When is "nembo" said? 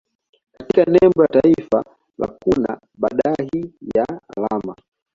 0.85-1.21